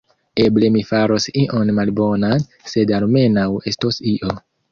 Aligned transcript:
Eble 0.43 0.69
mi 0.75 0.79
faros 0.91 1.27
ion 1.41 1.73
malbonan, 1.81 2.47
sed 2.73 2.95
almenaŭ 3.01 3.47
estos 3.73 4.01
io. 4.17 4.35